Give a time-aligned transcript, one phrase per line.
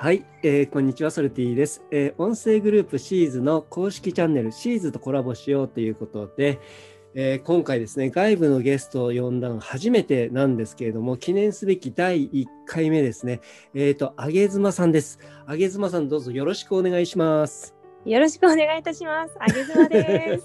[0.00, 6.60] はい、えー、こんにちはソルティです、えー、音声グループシーズの公式チャンネルシーズとコラボしようということで、
[7.16, 13.40] えー、今回ですね外部のゲストを呼んだの初めてなんですけれども記念すべき第1回目ですね
[13.74, 19.34] えっ、ー、とあげずまさんですあげずまさんどうぞよろしくお願いしますよろしくお願いいたします。
[19.40, 20.44] あげずまです。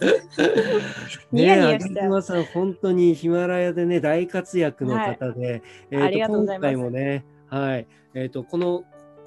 [1.32, 2.14] ニヤニヤした。
[2.14, 8.84] あさん、本当にヒマラヤでね、大活躍の方で、はい、えっ、と、今回もね、はい、えっ、ー、と、この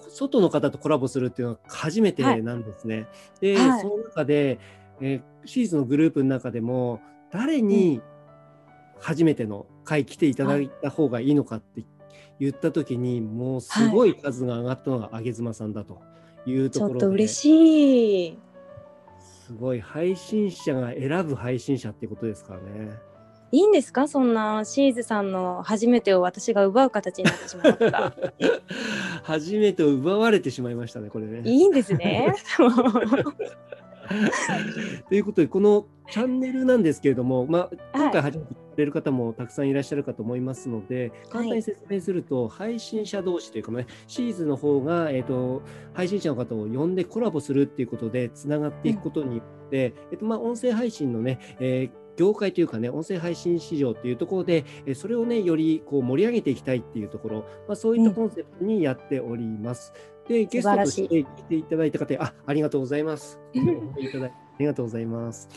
[0.09, 2.97] 外の方とコラボするっていうのは初めてなんですね。
[2.97, 3.07] はい、
[3.41, 4.59] で、はい、その中で、
[5.01, 8.01] えー、シーズンのグループの中でも誰に
[8.99, 11.85] 初めての回来ていただいた方がいいのかって
[12.41, 16.01] 言った時に、もうすごい数が上がったのが上妻さんだと
[16.47, 18.39] いうところで、ちょっと嬉しい。
[19.47, 22.91] すごい配信者が選ぶ配信者ってことですからね。
[23.53, 24.09] いいんですか？
[24.09, 28.13] そんなシーズさんの初めてを私が奪う形になってしまった
[29.27, 31.43] 初めてを奪われてしまいましたねこれね。
[31.45, 32.33] いいんですね。
[35.09, 54.65] ということでこのチャンネルなんですけれども、まあ、今回初めて聞かれる方もたくさんいらっしゃるかと思いますので、はい、簡単に説明すると、配信者同士というかねシーズの方が、えーと、配信者の方を呼んでコラボするっていうことでつながっていくことによって、うん、えーとまあ、音声配信のね、えー業界というかね、音声配信市場というところで、
[54.95, 59.93] それをね、よりこう盛り上げていきたいっていうところ、まあ、そういったコンセプトにやっております。
[60.29, 63.41] うん、で、ゲストとして来ていただいた方、あありがとうございます。
[63.55, 65.49] ありがとうございます。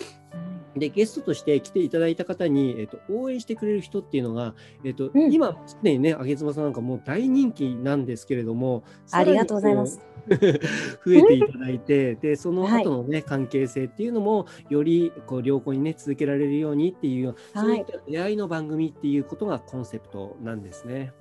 [0.76, 10.00] で、ゲストとして来ていただいた方に、えっと、応援してくれる人っていうのが、えっと、うん、今、すでにね、あげつまさんなんかもう大人気なんですけれども、ありがとうございます。
[10.30, 21.14] 増えていただいて、で、その後のね、はい、関係性っていうのも、よりこう良好にね、続けられるようにっていう、そういった出会いの番組っていうことがコンセプトなんですね。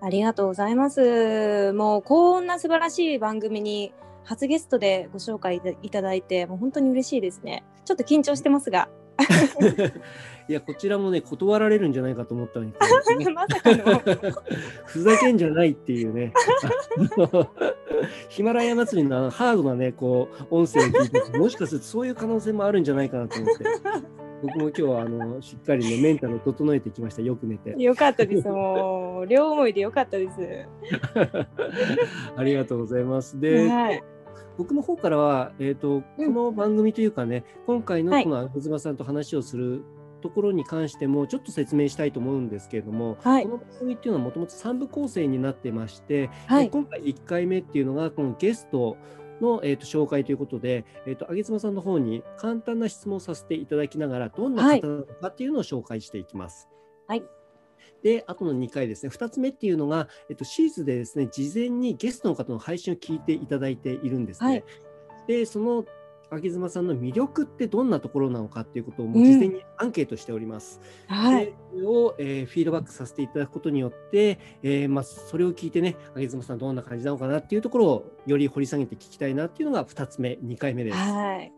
[0.00, 1.72] ありがとうございます。
[1.72, 3.92] もうこんな素晴らしい番組に
[4.24, 7.64] 初ゲストでご紹介いただいて、もう本当に嬉しいですね。
[7.84, 8.88] ちょっと緊張してますが。
[10.48, 12.78] いや、こちらもね、断られるんじゃないかと思ったのに、ね、
[13.32, 14.32] まさかの
[14.84, 16.32] ふざけんじゃないっていうね。
[18.28, 23.64] ヒマラヤ祭りのハードなね、こう、音声を聞いて、もしかするとそういう可能性もあるんじゃないかなと思って。
[24.42, 27.22] 僕も今日はあのしっかりねメンタルを整えてきました。
[27.22, 27.74] よく寝て。
[27.82, 28.46] よかったです。
[28.46, 30.68] もう両思いでよかったです。
[32.36, 33.40] ありがとうございます。
[33.40, 34.02] で、はい、
[34.56, 39.84] 僕の方からは、えーと、この番組というかね、今回のこの東妻さんと話をする
[40.24, 48.96] ところに関してもちょっと説明したいと思うんですけれども、はい、この番組っていうのはもともと3部構成になってまして、はい、今回1回目っていうのがこのゲスト
[49.42, 56.68] の、えーと、紹介ということで、えーと、あげつまさんの方に簡単な質問をさせていただきながらどんな方なのかっていうのを紹介していきます。
[57.06, 57.22] はい
[58.02, 64.50] で、あとの2回ですね、2つ目っていうのが、えっと、シーズでですね、事前にゲストの方の配信を聞いていただいているんですね。
[64.50, 64.64] はい、
[65.26, 65.84] で、その
[66.30, 70.80] 秋妻さんの魅力ってどんなところなのかっていうことをもう事前にアンケートしております。
[71.08, 80.96] うん、はい、それを、えー、フィードバックさせていただくことによって、えーまあ、それを聞いてね、秋妻さんどんな感じなのかなっていうところをより掘り下げて聞きたいなっていうのが2つ目、2回目です。
[80.96, 81.52] はい、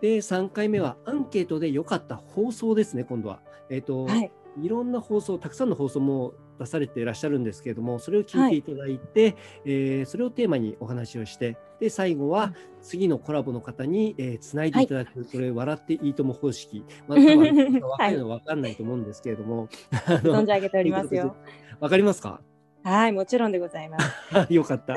[0.00, 3.40] で、3回目はアンケートで良かった放送ですね、今度は。
[3.70, 4.30] えっ、ー、と、はい
[4.60, 19.68] いろんな放送、たくさんの放送も出されていらっしゃるんですけれども、それを聞いていただいて、はい、えー、それをテーマにお話をして、で最後は次のコラボの方に、えー、つないでいただく、はい、これ、笑っていいとも方式、まあ、多分分かるの分かんないと思うんですけれども、
[20.22, 21.34] 存じ上げておりますよ。
[21.80, 22.40] わかりますか？
[22.84, 24.06] はい、もちろんでございます。
[24.52, 24.96] よかった。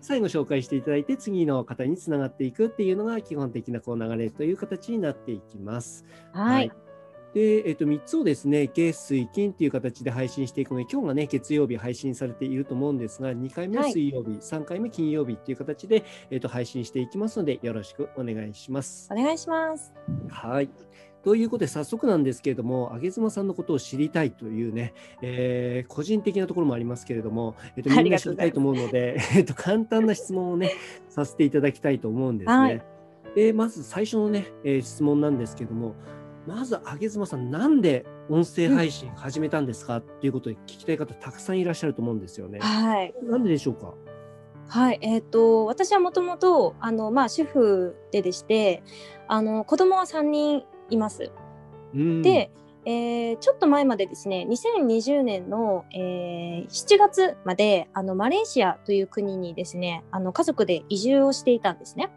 [0.00, 6.04] 最後紹介していただいて、次の方につながっていくっていうのが基本的なこう流れという形になっていきます。
[6.32, 6.89] はい、はい
[7.34, 19.08] で、えっと、3つをですね、月、水、金っていう形で配信していくので、今日がね、月曜日配信されていると思うんですが、2回目水曜日、はい、3回目金曜日っていう形で、えっと、配信していきますので、よろしくお願いします。
[19.12, 19.92] お願いします。
[20.28, 20.70] はい。
[21.22, 30.72] ということで、早速なんですけれども、上妻さんのことを知りたいというね、えー、個人的なところもありますけれども、えっと、みんな知りたいと思うので、 えっと、簡単な質問をね、
[31.08, 32.56] させていただきたいと思うんですね。
[32.56, 32.82] はい、
[33.34, 35.94] で、まず最初のね、えー、質問なんですけれども、
[36.50, 42.58] まず、あげずまさん、なんで音声配信始めたんですか、うん、っていうことで聞きたい方、たくさんいらっしゃると思うんですよね。
[42.58, 43.14] はい。
[43.22, 43.94] なんででしょうか？
[44.66, 48.82] はい、えっ、ー、と、私はもともと、あの、まあ、主婦ででして、
[49.28, 51.30] あの、子供は3人います。
[51.94, 52.50] うん、で、
[52.84, 62.10] えー、ちょっと前までですね2020年の、えー、7月まであのマレーシアという国にですねあの家族で移住をしていたんですね。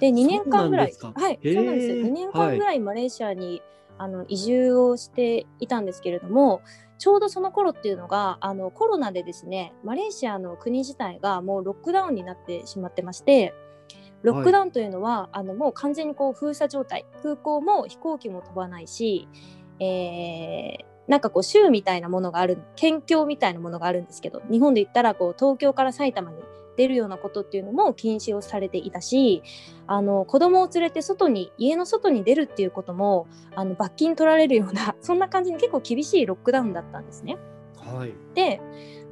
[0.00, 1.92] で2年間ぐらいはいそうなんです。
[1.92, 3.62] 2年間ぐらいマレーシアに、
[3.98, 6.60] あの移住をしていたんですけれども
[6.98, 13.54] ちょうどその頃っていうのがあのコロナでですねマレーシアの国自体がもうロックダウンになってしまってまして
[14.22, 19.28] ロックダウンというのは、はい、あのもう完全にこう封鎖状態空港も飛行機も飛ばないし、
[19.78, 26.38] えー、なんかこう州みたいなものがある県境みたいなものがあるんですけど日本で言ったらこう東京から埼玉に
[26.76, 29.42] 出るようなことっていうのも禁止をされていたし
[29.86, 37.36] あの子供を連れて外に家の外に出るっていうこともあの罰金取られるような そんな感じに結構厳しいロックダウンだったんですね。
[37.76, 38.60] はい、で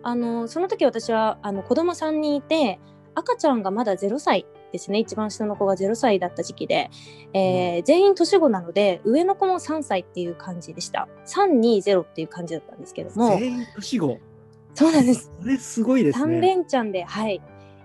[0.02, 2.80] あのその時私はあの子供3人いて
[3.14, 4.98] 赤ちゃんがまだ0歳ですね。
[4.98, 6.90] 一番下の子が0歳だった時期で、
[7.32, 11.08] えー、うん、全員年子なので上の子も3歳っていう感じでした。
[11.26, 13.38] 320っていう感じだったんですけども。
[13.38, 14.18] 全員年子。
[14.74, 15.30] そうなんです。
[15.40, 16.38] それすごいですね。
[16.38, 17.40] 3連チャンではい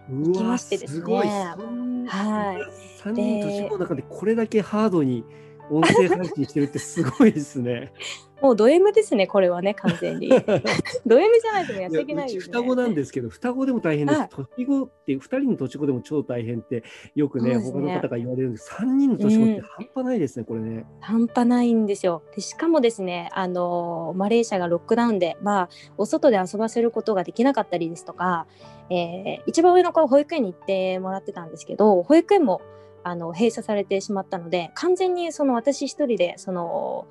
[0.09, 1.03] 行きましてですね。
[1.03, 2.99] はい。
[3.01, 5.23] 3人年子の中でこれだけハードに
[5.69, 7.91] 音声配信してるってすごいですね。
[8.41, 10.29] もうド M ですね、これはね、完全に。
[11.05, 14.27] ド M じゃないとやっていけないです、ね、双子なんですけど、双子でも大変です。
[14.55, 16.83] 年子って2人の年子でも超大変って、
[17.15, 20.85] よくね、ね他の方が言われるんです3人の年子って半端ないですね、うん、これね。
[21.01, 22.23] 半端ないんですよ。
[22.33, 28.47] でしかもですね、あのマレーシアがロックダウンで、まあ、お外で遊ばせることができなかったりですとか、
[28.89, 32.61] えー、一番上の子は保育園に行ってもらってたんですけど、保育園も
[33.03, 37.07] あの閉鎖されてしまったので、完全にその私一人で、その、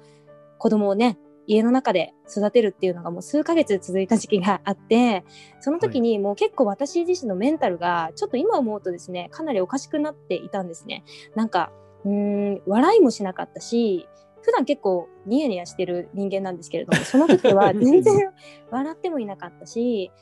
[0.59, 5.25] 子供をね家の中で育てるっていうのがもう数ヶ月続いた時期があって
[5.61, 11.05] その時にもう結構私自身のメンタルがちょっと今思うとですねかなりおかしくなっていたんですね。
[11.35, 11.73] なんか
[12.05, 14.07] うん笑いもしなかったし
[14.43, 18.31] 普段結構ニヤニヤしてる人間なんですけれどもその時は 全然
[18.71, 20.13] 笑ってもいなかったし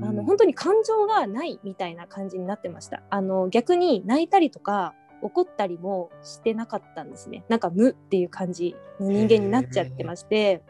[0.00, 3.02] あの本当に感情がないみたいな感じになってました。
[3.10, 4.94] あの逆に泣いたりとか
[5.26, 7.44] 怒ったりもしてなかったんですね。
[7.48, 10.62] なんか無っていう感じの人間になっちゃってまして。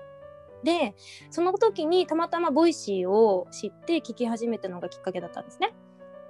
[0.64, 0.94] で
[1.30, 5.74] その時にたまたま Voicy を知って聞き始めたのがきっかけだったんですね。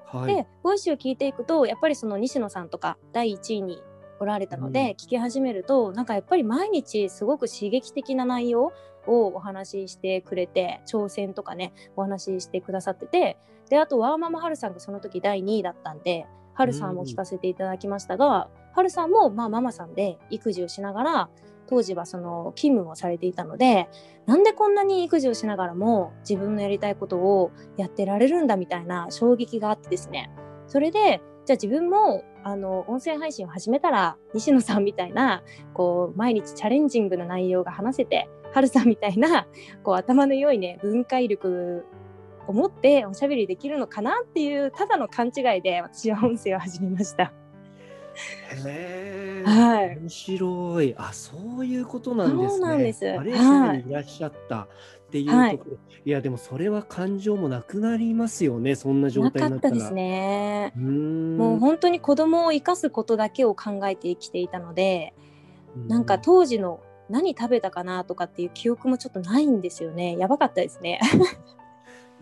[0.05, 3.83] はい、で Voicy を聞いていくとやっぱりその西野さんとか第1位に
[4.21, 8.73] おられたので、うん、聞き始めるとなんかやっぱり毎日すごく刺激的な内容
[9.07, 13.39] をお話ししてくれて挑戦とかねお話ししてくださってて
[13.71, 16.27] であとワーママハルさんがその時第2位だったんで
[16.57, 21.29] はるさんも聞かせていただきましたが、はるさんもまあママさんで育児をしながら
[21.67, 23.89] 当時はその勤務をされていたので
[24.25, 30.31] なんでこんなに育児をしながらも自分のやりたいことをやってられるんだみたいな衝撃があってですね。
[30.67, 35.43] それでじゃあ自分もあの音声配信を始めたら西野さんみたいな
[35.75, 39.47] こう毎日チャレンジングな内容が話せてはるさんみたいな
[39.83, 41.85] こう頭の良いね分解力
[42.47, 47.33] を持っておしゃべりできるのかなっていうただの勘違いで私は音声を始めました。
[48.67, 50.95] へえ、 はい、面白い。
[50.97, 52.49] あ、そういうことなんですね。
[52.49, 53.05] そうなんです。
[53.15, 54.69] マレーシアにいらっしゃったっ
[55.11, 55.61] ていうところ、はい、
[56.05, 58.75] いやでもそれは感情もなくなりますよね。
[58.75, 59.75] そんな状態になったら。
[59.75, 60.73] ですね。
[60.77, 65.15] もう本当に子供を生かすことだけを考えて生きていたので、
[65.89, 70.17] なんか当時の何食べたかなとかっていう記憶もちょっとないんですよね。
[70.19, 71.01] やばかったですね。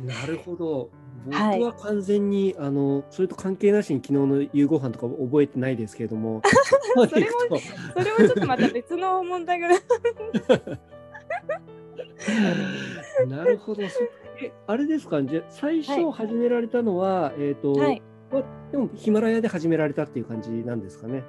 [0.00, 0.90] なるほど。
[1.26, 6.42] 僕は完全に、あのそれと関係なしに昨日の夕ご飯とか覚えてないですけれども
[6.94, 9.68] それもそれもちょっとまた別の問題が
[13.28, 13.82] なるほど。
[13.82, 13.88] え
[14.66, 15.22] あれですか？
[15.22, 18.02] じゃ最初始められたのは、はい、えっ、ー、と、はい、
[18.72, 21.22] でもヒマラヤで始められたっていう感じなんですかね？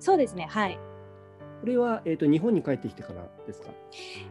[0.00, 0.46] そうですね。
[0.50, 0.78] はい。
[1.60, 3.70] これは、えーと、日本に帰ってきてからですか？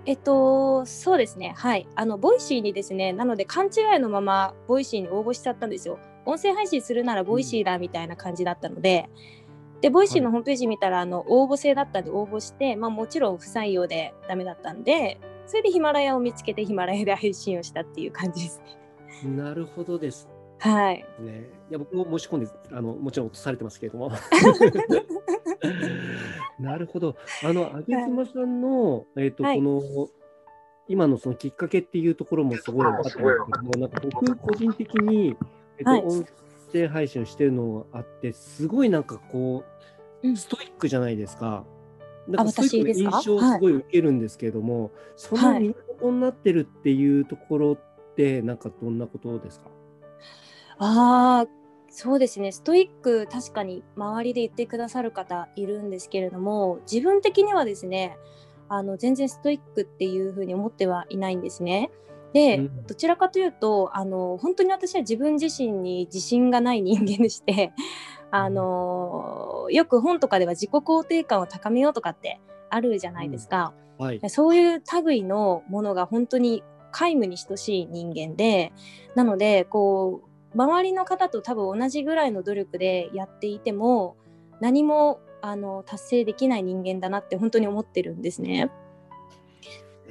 [0.05, 1.53] えっと、そうですね。
[1.57, 1.87] はい。
[1.95, 5.97] あの、 Voicy にですね、なので勘違いのまま、 Voicy に応募しちゃったんですよ。
[6.25, 9.09] 音声配信するなら Voicy だみたいな感じだったので、
[9.75, 18.61] うん、で、 Voicy のホームページ見たら、あの、応募制だったんで応募して、まあもちろん不採用でダメだったんで、それでヒマラヤを見つけてヒマラヤで配信をしたっていう感じです
[19.23, 19.29] ね。
[19.31, 20.27] なるほどです。
[20.57, 21.05] はい。
[21.19, 24.11] ね、いや僕も申し込んであのもちろん落とされてますけれども。
[26.59, 27.15] なるほど。
[27.43, 29.81] あの、あげつまさんの、えっ、と、この、
[30.87, 35.35] 今のそのきっかけっていうところもすごい分かったんですけども、なんか僕個人的に、
[35.77, 36.25] えっ、と、音
[36.71, 39.63] 声配信をしてるのがあって、すごいなんかこ
[40.23, 41.65] う、ストイックじゃないですか。
[42.27, 49.69] なんかそういう印象をすごい受けるんですけれども、その源になってるっていうところって、なんかどんなことですか？
[50.79, 51.64] ああ、
[51.97, 52.51] そうですね。
[52.51, 58.17] ストイック確かに周りで言ってくださる方いるんですけれども自分的にはですね
[58.67, 61.91] あの全然ストイックっていうふうに思ってはいないんですね。
[62.33, 67.71] で、うん、どちらかというとあの本当に私は自分自身に自信がない人間でして
[68.29, 74.05] あのよく本とかでは自己肯定感を高めようとかってあるじゃないですか、うん。
[74.05, 76.61] はい、そういう類のものが本当に
[76.91, 78.73] 皆無に等しい人間で
[79.15, 84.15] なのでこう周りの方と多分同じぐらいの努力でやっていても
[84.61, 88.71] 何もあの達成できない人間だなって本当に思ってるんですね。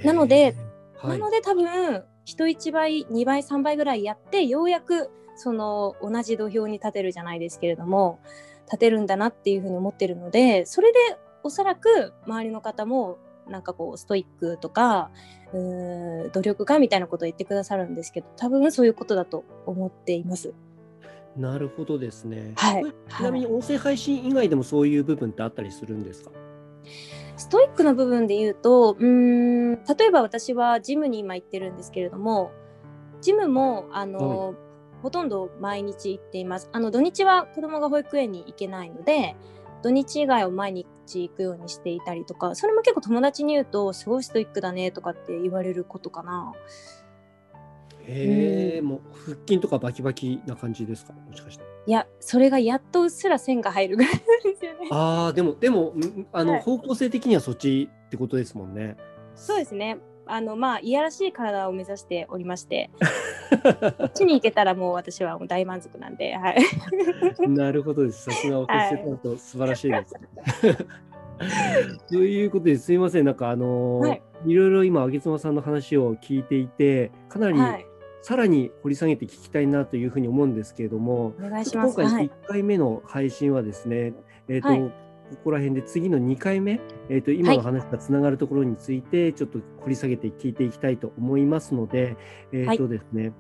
[0.05, 0.55] なので、
[0.97, 8.19] はい、なので多分人1倍2倍3倍ぐらいやってようやくその同じ土俵に立てるじゃないですけれども
[8.67, 10.99] 立てるんだなっていうふうに思ってるのでそれで
[11.43, 15.11] おそらく周りの方もなんかこうストイックとか
[15.53, 20.55] う努力家みたいなことを言ってくださるんですけど多分そういうことだと思っています。
[21.37, 22.53] なるほどですね。
[22.57, 22.85] はい。
[22.85, 26.31] ちなみに音声配信以外でもそういう部分ってあったりするんですか？
[27.37, 32.53] ストイックな部分で言うと、うん、例えば私はジムに今行ってるんですけれども、
[33.21, 34.57] ジムもあの、はい、
[35.03, 36.69] ほとんど毎日行っています。
[36.73, 39.35] あの土日は子供が保育園に行けないので、
[39.85, 40.87] 土日以外を毎日
[41.29, 46.55] 行くようにしていたりとか、それも結構友達に言うと、すごいストイックだねとかって言われることかな。
[48.07, 51.13] へえ、もう腹筋とかバキバキな感じですか？
[51.13, 51.65] もしかして。
[51.87, 54.89] いや、それがやっとうっすら線が入るぐらいなんですよね。
[54.91, 55.93] ああ、でも、でも、
[56.33, 58.97] あの、はい、方向性的にはそっちってことですもんね。
[59.35, 59.99] そうですね。
[60.27, 62.91] あの、まあ、いやらしい体を目指しておりまして。
[63.99, 66.59] こっちに行けたら、もう私はもう大満足なんで、はい。
[67.49, 68.25] なるほどです。
[68.25, 70.77] さすがお骨折と素晴らしいです、ね。
[72.09, 77.87] ということですみません、なんかあのーはい、いろいろ今、あげつまさんの話を聞いていて、かなり、はい
[78.25, 84.15] さらに掘り下げて聞きたいなというふうに思うんですけれども、お願いします今回1回目の配信はですね、はい、
[84.49, 84.93] えーと、はい、
[85.35, 92.17] ここら辺で次の2回目、えーと、今の話がつながるところについて、ちょっと掘り下げて聞いていきたいと思いますので、
[92.53, 93.33] えーとですね、はい、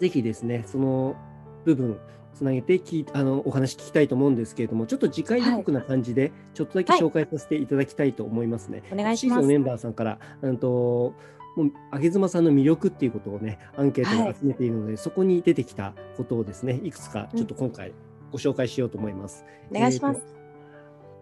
[0.00, 1.16] ぜひですね、その
[1.64, 1.98] 部分、
[2.34, 8.82] つなげてきあのお話聞きたいと思うんですけれども、ちょっと次回予告な感じで、ちょっとだけ紹介させていただきたいと思いますね。
[8.88, 9.46] はい、お願いします。
[9.46, 11.14] メンバーさんから、うんと
[11.56, 17.92] もう上妻さんの魅力っていうことをねアンケートで集めているので、はい、そこに出てきたことをですねいくつかちょっと今回
[18.30, 19.44] ご紹介しようと思います。
[19.70, 20.41] うん、お願いします、えー、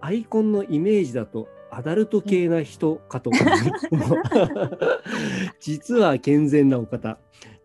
[0.00, 4.70] アイコンのイメージだとアダルト系な人かと思う、ん、
[5.60, 7.18] 実は健全なお方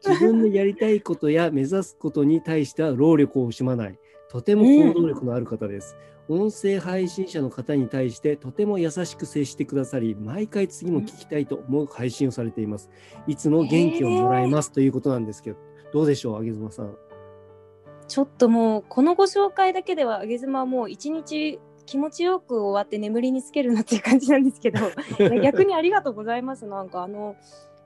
[0.06, 4.00] 自分のやりたいことや目指すことに対しては労力を惜しまない
[4.30, 5.96] とても行動力のある方です。
[6.28, 12.90] 音声配信者の方に対してとても優しく接してくださり、毎回次も聞きたいと思う配信をされています。
[13.28, 15.58] いつも元気をもらえますということなんですけど、
[15.94, 16.98] どうでしょう、あげずまさん。
[18.08, 24.80] ちょっともう、このご紹介だけでは、あげずまはもう一日気持ちよく終わって眠りにつけるなっていう感じなんですけど、
[25.42, 26.66] 逆にありがとうございます。
[26.66, 27.36] なんかあの、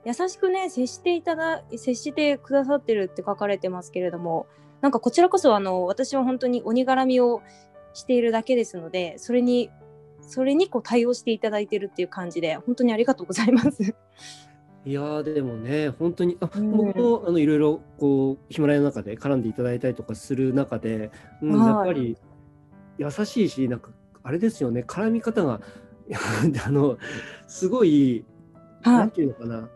[0.04, 4.46] 優しくね、接していただ、接してくださってるって書かれてますけれども、
[4.80, 7.42] なんかこちらこそあの私は本当に鬼絡みを
[7.92, 9.70] しているだけですのでそれに
[10.22, 13.94] それにこう対応していただいてるっていう感じで本当にありがとうございます。
[14.86, 21.10] いやでもね本当にあ、うん、僕もあのいろいろこうヒマラヤの中で絡んでいただいたりとかする中で、
[21.42, 22.16] うん、やっぱり
[23.00, 23.90] 優しいしなんか
[24.22, 25.60] あれですよね絡み方が
[26.66, 26.98] あの
[27.46, 28.24] すごい、
[28.82, 29.68] はい、なんていうのかな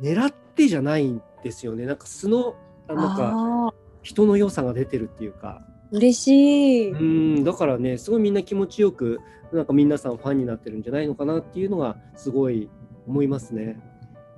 [0.00, 2.54] 狙ってじゃないんですよねなんか素の
[2.88, 5.62] なんか人の良さが出てるっていうか。
[5.90, 6.90] 嬉しい。
[6.90, 9.20] うん、だからね、すごいみんな気持ちよく、
[9.52, 12.68] なんか皆さんファンになってるんじゃないのかなっていうのがすごい
[13.06, 13.80] 思いますね。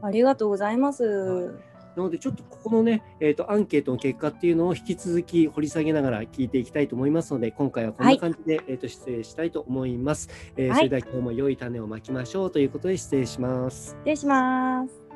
[0.01, 1.05] ありがとうございます。
[1.05, 1.55] はい、
[1.99, 13.91] なのでちょっとここのね、えーと、アンケートの結果っていうのを引き続き掘り下げながら聞いていきたいと思いますので今回はこんな感じで、はい、えーと、失礼したいと思います、えー、それでは今日も良い種をまきましょうということで失礼します。
[13.91, 15.08] 失礼します。